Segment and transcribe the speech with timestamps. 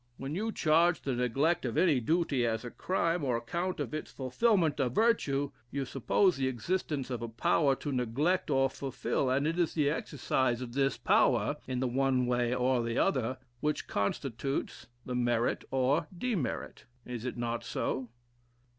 [0.17, 4.89] "When you charge the neglect of any duty as crime, or account its fulfilment a
[4.89, 9.75] virtue, you suppose the existence of a power to neglect or fulfil; and it is
[9.75, 15.13] the exercise of this power, in the one way or the other which constitutes the
[15.13, 16.85] merit or demerit.
[17.05, 18.09] Is it not so?"